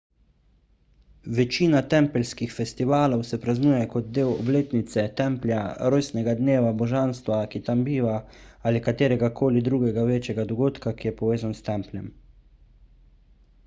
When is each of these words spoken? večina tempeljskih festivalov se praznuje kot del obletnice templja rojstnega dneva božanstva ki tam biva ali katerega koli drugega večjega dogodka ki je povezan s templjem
večina 1.39 1.81
tempeljskih 1.93 2.53
festivalov 2.55 3.21
se 3.31 3.37
praznuje 3.43 3.81
kot 3.91 4.07
del 4.19 4.31
obletnice 4.37 5.03
templja 5.21 5.59
rojstnega 5.95 6.35
dneva 6.41 6.71
božanstva 6.81 7.39
ki 7.53 7.61
tam 7.69 7.83
biva 7.91 8.17
ali 8.71 8.83
katerega 8.89 9.31
koli 9.43 9.65
drugega 9.71 10.07
večjega 10.11 10.47
dogodka 10.55 10.95
ki 11.03 11.11
je 11.13 11.17
povezan 11.23 11.57
s 11.61 11.65
templjem 11.71 12.09